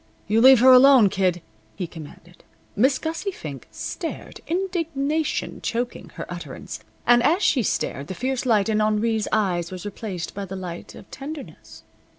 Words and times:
"You 0.27 0.41
leave 0.41 0.61
her 0.61 0.71
alone, 0.73 1.09
Kid," 1.09 1.43
he 1.75 1.85
commanded. 1.85 2.43
Miss 2.75 2.97
Gussie 2.97 3.29
Fink 3.29 3.67
stared, 3.69 4.41
indignation 4.47 5.61
choking 5.61 6.09
her 6.15 6.25
utterance. 6.27 6.79
And 7.05 7.21
as 7.21 7.43
she 7.43 7.61
stared 7.61 8.07
the 8.07 8.15
fierce 8.15 8.43
light 8.47 8.67
in 8.67 8.81
Henri's 8.81 9.27
eyes 9.31 9.69
was 9.71 9.85
replaced 9.85 10.33
by 10.33 10.45
the 10.45 10.55
light 10.55 10.95
of 10.95 11.11
tenderness. 11.11 11.83